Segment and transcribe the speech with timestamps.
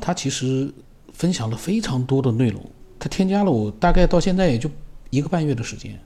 [0.00, 0.72] 他其实
[1.12, 2.60] 分享了非常多的内容，
[2.98, 4.70] 他添加了我大概到现在也就
[5.10, 5.98] 一个半月的时间。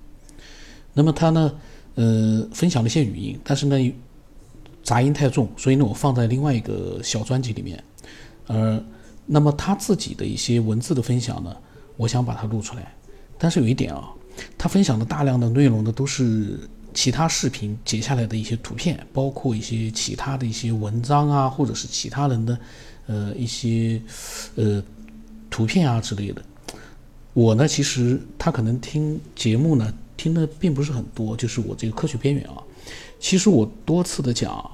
[0.94, 1.52] 那么他呢，
[1.94, 3.94] 呃，分享了一些语音，但是呢，
[4.82, 7.82] 杂音太重，所以呢，我放在另外一个小专辑里面。
[8.46, 8.82] 呃，
[9.26, 11.54] 那么他自己的一些文字的分享呢，
[11.96, 12.94] 我想把它录出来。
[13.36, 14.10] 但是有一点啊，
[14.56, 16.58] 他分享的大量的内容呢，都是
[16.94, 22.58] 其他视频截下来的一些图片，包括一些其他的一些文章啊，或者是其他人的
[23.08, 24.00] 呃一些
[24.54, 24.80] 呃
[25.50, 26.40] 图片啊之类的。
[27.32, 29.92] 我呢，其实他可能听节目呢。
[30.18, 32.60] 听的并不是很多，就是我这个科学边缘啊。
[33.20, 34.68] 其实我多次的讲，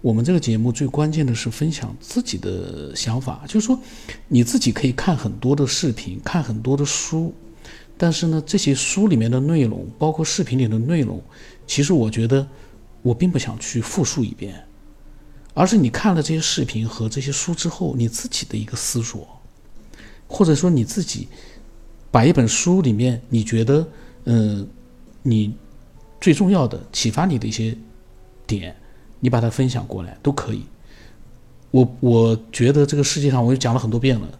[0.00, 3.78] 我们这个节目最关键的是分享自己的想法，就是说
[4.26, 7.32] 你自己可以看很多的视频，看很多的书，
[7.96, 11.22] 但是呢，这些书里面的内容，包括视频里的内容，
[11.64, 12.44] 其实我觉得
[13.00, 14.60] 我并不想去复述一遍，
[15.58, 19.26] 而是你看了这些视频和这些书之后，你自己的一个思索，
[20.28, 21.26] 或者说你自己
[22.10, 23.86] 把一本书里面你觉得
[24.24, 24.68] 嗯。
[25.20, 25.52] 你
[26.20, 27.76] 最重要的启发你的一些
[28.46, 28.74] 点，
[29.20, 30.64] 你把它分享过来都可以。
[31.70, 34.38] 我我觉得这个世界上，我也讲了很多遍了。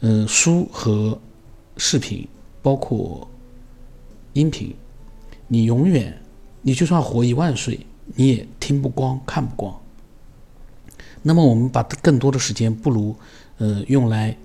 [0.00, 1.18] 嗯，书和
[1.78, 2.28] 视频，
[2.60, 3.26] 包括
[4.34, 4.74] 音频，
[5.46, 6.20] 你永远，
[6.60, 7.80] 你就算活一万岁，
[8.14, 9.79] 你也听不光，看不光。
[11.22, 13.14] 那么，我们把更多的时间，不如
[13.58, 14.36] 呃用来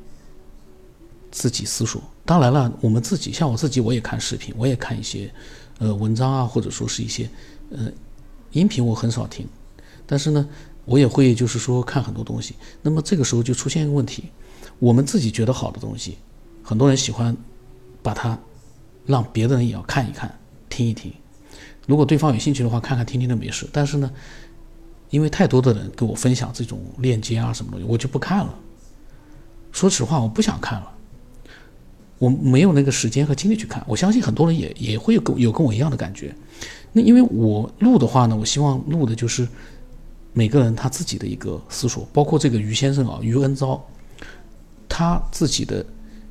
[1.32, 2.02] 自己思索。
[2.26, 5.32] 当然了，我们自己像我自己，我也看视频，我也看一些，
[5.78, 7.30] 呃，文章啊，或者说是一些，
[7.70, 7.92] 呃，
[8.52, 9.48] 音频，我很少听，
[10.06, 10.48] 但是呢，
[10.86, 12.56] 我也会就是说看很多东西。
[12.82, 14.26] 那么这个时候就出现一个问题，
[14.80, 16.18] 我们自己觉得好的东西，
[16.64, 17.36] 很多人喜欢
[18.02, 18.38] 把它
[19.06, 20.38] 让别的人也要看一看、
[20.68, 21.14] 听一听。
[21.88, 23.70] 如果对方有兴趣的话，看看听听都没事。
[23.72, 24.12] 但是呢，
[25.10, 28.54] 因为太多的人给我分享这种链接啊什么东西，我就不看了。
[29.72, 30.92] 说实话，我不想看了。
[32.18, 36.34] 我没有那个时间和精力去看，我相信很多人也也会有跟有跟我一样的感觉。
[36.94, 39.46] 那因为我录的话呢，我希望录的就是
[40.32, 43.86] 每个人他自己的一个思索，包括这个于先生啊，于恩昭，
[44.88, 45.86] 他自己的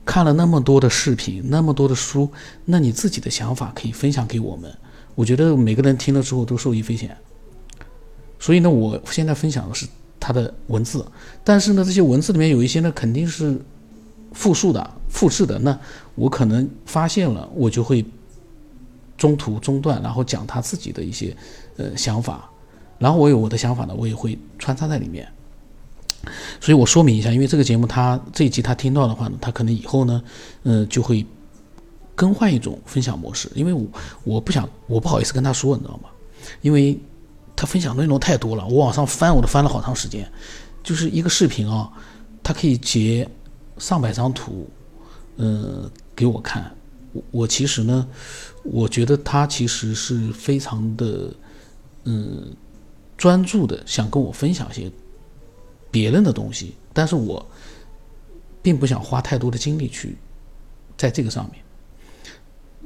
[0.07, 2.31] 看了那么多的视频，那么多的书，
[2.65, 4.75] 那你自己的想法可以分享给我们。
[5.15, 7.15] 我觉得每个人听了之后都受益匪浅。
[8.45, 9.87] 所以呢，我现在分享的是
[10.21, 11.07] 他的文字，
[11.43, 13.59] 但是呢，这些文字里面有一些呢，肯定是。
[14.37, 15.79] 复述的、复制的，那
[16.17, 18.05] 我可能发现了，我就会
[19.17, 21.37] 中途中断，然后讲他自己的一些
[21.77, 22.51] 呃想法，
[22.99, 25.25] 然后我有我的想法呢，我也会穿插在里面。
[26.61, 30.21] 所以我说明一下，因为这个节目他这一集他听到的话呢，他可能以后呢，
[30.65, 31.25] 呃，就会
[32.17, 33.87] 更换一种分享模式，因为我
[34.25, 36.09] 我不想，我不好意思跟他说，你知道吗？
[36.61, 36.99] 因为
[37.65, 40.31] 分享内容太多了，我往上翻我都翻了好长时间，
[40.83, 41.91] 就是一个视频啊，
[42.43, 43.29] 它可以截。
[43.77, 44.71] 上百张图，
[45.35, 46.73] 呃，给我看。
[47.13, 48.07] 我我其实呢，
[48.63, 51.35] 我觉得他其实是非常的，
[52.05, 52.55] 嗯，
[53.17, 54.89] 专注的想跟我分享一些
[55.91, 57.45] 别人的东西，但是我
[58.63, 60.17] 并不想花太多的精力去
[60.97, 61.64] 在这个上面。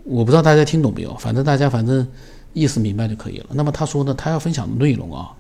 [0.09, 2.07] 我不知道大家听懂没有，反正大家反正
[2.55, 3.47] 意思明白就可以了。
[3.53, 5.31] 那么他说呢，他要分享的内容啊，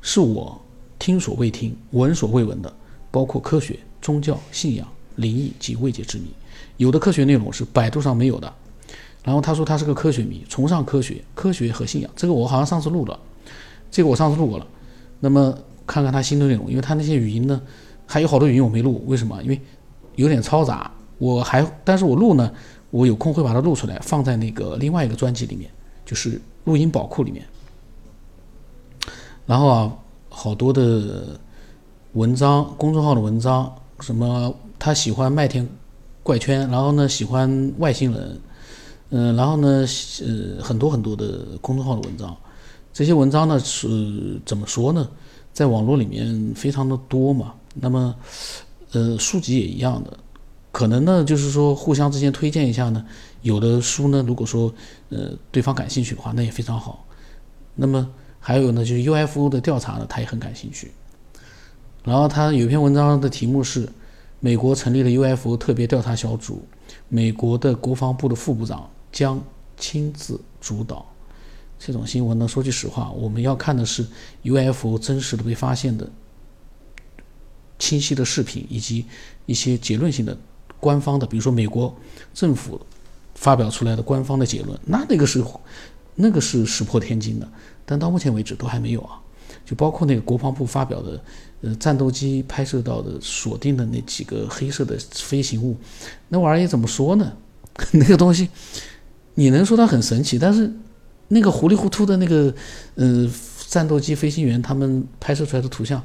[0.00, 0.58] 是我
[0.98, 2.72] 听所未听、闻所未闻的，
[3.10, 3.78] 包括科学。
[4.00, 6.26] 宗教信仰、灵异及未解之谜，
[6.76, 8.52] 有的科学内容是百度上没有的。
[9.24, 12.10] 然后他说他是个科学迷，崇尚科学、科学和信仰。
[12.14, 13.18] 这个我好像上次录了，
[13.90, 14.66] 这个我上次录过了。
[15.18, 15.52] 那么
[15.86, 17.60] 看看他新的内容，因为他那些语音呢，
[18.06, 19.42] 还有好多语音我没录，为什么？
[19.42, 19.60] 因为
[20.14, 20.88] 有点嘈杂。
[21.18, 22.52] 我还，但是我录呢，
[22.96, 25.70] 我有空会把它录出来，放在那个另外一个专辑里面，
[26.06, 27.46] 就是录音宝库里面。
[29.44, 29.92] 然后啊，
[30.30, 31.38] 好多的
[32.14, 33.70] 文章，公众号的文章。
[34.00, 34.54] 什么？
[34.78, 35.68] 他喜欢麦田
[36.22, 38.40] 怪圈，然后呢，喜欢外星人，
[39.10, 39.84] 嗯，然后呢，
[40.22, 42.34] 呃，很多很多的公众号的文章，
[42.94, 45.06] 这些文章呢是怎么说呢？
[45.52, 47.52] 在网络里面非常的多嘛。
[47.74, 48.14] 那么，
[48.92, 50.18] 呃，书籍也一样的，
[50.76, 53.02] 可能呢就是说互相之间推荐一下呢。
[53.40, 54.70] 有的书呢，如果说
[55.08, 57.06] 呃对方感兴趣的话，那也非常好。
[57.74, 58.06] 那么
[58.38, 60.92] 还有呢，就是 UFO 的调查呢，他也很感兴趣。
[62.04, 63.88] 然后他有篇文章的题目是：
[64.38, 66.62] 美国成立了 UFO 特别调查小组，
[67.08, 69.42] 美国的国防部的副部长将
[69.78, 71.06] 亲自主导。
[71.78, 74.06] 这种新闻呢，说句实话，我们要看的是
[74.42, 76.06] UFO 真实的被发现的
[77.78, 79.06] 清晰的视频，以及
[79.46, 80.36] 一些结论性的
[80.86, 81.94] 官方的，比如说美国
[82.32, 82.80] 政府
[83.34, 85.42] 发表出来的官方的结论，那那个是
[86.14, 87.48] 那个是石破天惊的。
[87.84, 89.20] 但到目前为止都还没有啊。
[89.64, 91.20] 就包括那个国防部发表的，
[91.62, 95.76] 呃，战斗机拍摄到的锁定的那几个黑色的飞行物，
[96.28, 97.32] 那玩意儿怎么说呢？
[97.92, 98.48] 那个东西，
[99.34, 100.72] 你能说它很神奇，但是
[101.28, 102.54] 那个糊里糊涂的那个，
[102.94, 103.28] 呃，
[103.68, 106.00] 战斗机飞行员他们拍摄出来的图像，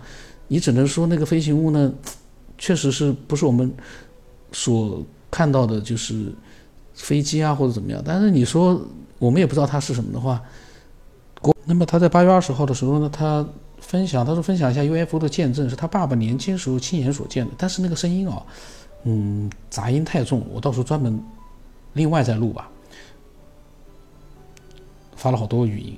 [0.47, 1.93] 你只能说那个飞行物呢，
[2.57, 3.71] 确实是不是我们
[4.51, 6.33] 所看到的，就是
[6.93, 8.01] 飞机啊或者怎么样？
[8.05, 8.81] 但是你说
[9.19, 10.41] 我们也不知道它是什么的话。
[11.41, 13.43] 国，那么他在八月二十号的时候呢，他
[13.79, 17.51] 分享，他说分享一下 UFO 的见证，是他爸爸年轻时候亲眼所见的。
[17.57, 18.45] 但是那个声音啊，
[19.05, 21.19] 嗯，杂音太重，我到时候专门
[21.93, 22.69] 另外再录吧。
[25.15, 25.97] 发了好多语音，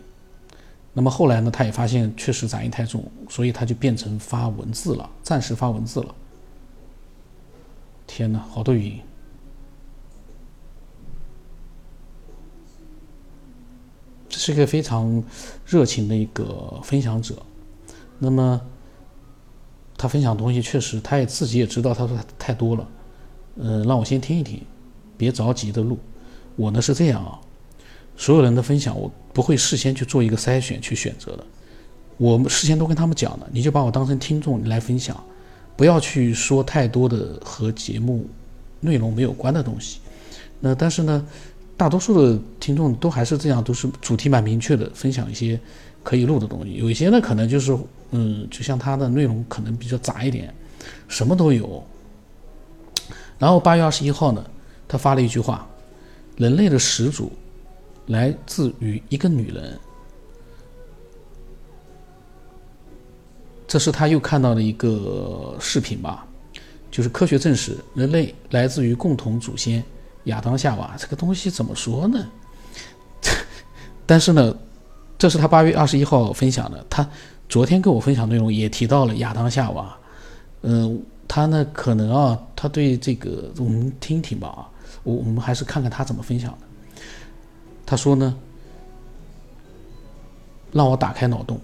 [0.94, 6.16] 那么后来呢，他也发现确实杂音太重，所以他就变成发文字了，暂时发文字了。
[8.08, 9.00] 天呐，好多语音。
[14.30, 15.24] 这是一个非常
[15.66, 17.36] 热情的一个分享者，
[18.18, 18.60] 那么
[19.96, 22.88] 他分享的东西确实，他也自己也知道，他说太多了，
[23.58, 24.62] 呃，让我先听一听，
[25.18, 26.00] 别着急的录。
[26.56, 27.40] 我呢是这样啊，
[28.18, 31.46] 所有人的分享我不会事先去做一个筛选去选择的，
[32.18, 35.24] 我们事先都跟他们讲了，你就把我当成听众来分享，
[35.76, 38.26] 不要去说太多的和节目
[38.80, 40.00] 内容没有关的东西。
[40.60, 41.26] 那但是呢？
[41.76, 45.60] 大多数的听众都还是这样，都是主题蛮明确的，分享一些
[46.04, 46.76] 可以录的东西。
[46.76, 47.76] 有一些呢，可能就是，
[48.12, 50.54] 嗯，就像他的内容可能比较杂一点，
[51.08, 51.84] 什么都有。
[53.40, 54.46] 然后八月二十一号呢，
[54.88, 55.68] 他发了一句话
[56.38, 57.32] ：“人类的始祖
[58.06, 59.78] 来自于一个女人。”
[63.74, 66.28] 这是他又看到的一个视频吧，
[66.92, 69.84] 就是科学证实人类来自于共同祖先。
[70.26, 72.24] 亚当夏娃这个东西怎么说呢？
[74.06, 74.56] 但是呢，
[75.18, 76.86] 这是他八月二十一号分享的。
[76.88, 77.10] 他
[77.50, 79.98] 昨天跟我分享内容也提到了亚当夏娃。
[80.62, 84.70] 嗯，他呢可能啊，他对这个我们听听吧啊，
[85.02, 86.58] 我我们还是看看他怎么分享的。
[87.88, 88.38] 他说呢，
[90.72, 91.60] 让我打开脑洞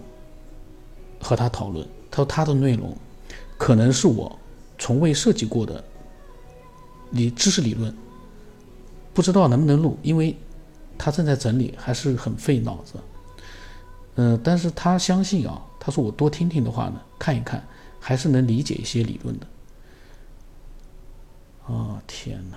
[1.20, 1.86] 和他讨论。
[2.10, 2.96] 他说他的内容
[3.56, 4.38] 可能是我
[4.78, 5.82] 从未涉及过的
[7.10, 7.94] 理知识理论。
[9.12, 10.36] 不知道能不能录，因为
[10.96, 12.94] 他正在整理，还是很费脑子。
[14.14, 17.66] 嗯，但是他相信啊，他说我多听听的话呢，看一看，
[17.98, 19.46] 还是能理解一些理论的。
[21.66, 22.56] 哦天哪！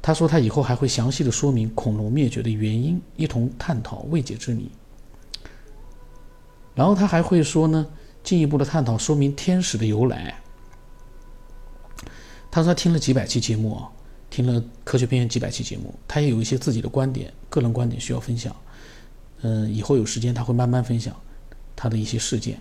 [0.00, 4.70] 他说他以后还会详细的说明恐龙灭绝的原因，一同探讨未解之谜。
[6.74, 7.86] 然后他还会说呢，
[8.24, 10.34] 进一步的探讨说明天使的由来。
[12.50, 13.88] 他说他听了几百期节目啊。
[14.30, 18.56] 听了科学边缘几百期节目，他也有一些自己的观点，个人观点需要分享。
[19.42, 21.14] 嗯，以后有时间他会慢慢分享
[21.76, 22.60] 他的一些事件。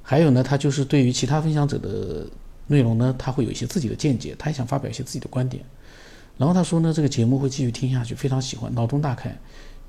[0.00, 2.26] 还有呢，他就是对于其他分享者的
[2.68, 5.62] 内容呢，他会有一些自己的见解，他也想发表一些自己的观点。
[6.38, 9.38] 然后他说呢，这个节目会继续听下去，非常喜欢，脑洞大开，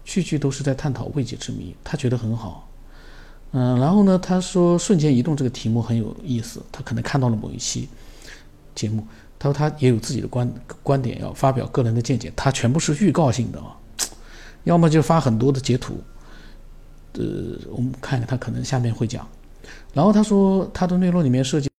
[0.03, 2.69] 句句都是在探讨未解之谜，他觉得很好。
[3.53, 7.89] 嗯，然后呢，他说瞬间移动这个题目很有意思，他可能看到了某一期
[8.75, 9.05] 节目。
[9.37, 10.47] 他说他也有自己的观
[10.83, 13.75] 观点，要发表个人的见解，他全部是预告性的啊，
[14.65, 15.95] 要么就发很多的截图，
[17.13, 17.23] 呃，
[17.71, 19.27] 我们看看他可能下面会讲。
[19.93, 21.70] 然后他说他的内容里面涉及